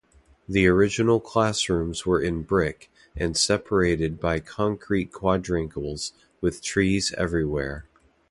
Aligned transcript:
The 0.49 0.65
original 0.65 1.19
classrooms 1.19 2.07
were 2.07 2.19
in 2.19 2.41
brick, 2.41 2.89
and 3.15 3.37
separated 3.37 4.19
by 4.19 4.39
concrete 4.39 5.11
quadrangles 5.11 6.13
with 6.41 6.63
trees 6.63 7.13
everywhere. 7.19 7.85